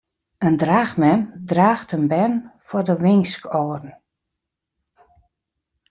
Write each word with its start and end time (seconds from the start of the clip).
In 0.47 0.55
draachmem 0.61 1.19
draacht 1.49 1.89
in 1.97 2.05
bern 2.11 2.35
foar 2.65 2.85
de 2.89 2.95
winskâlden. 3.03 3.93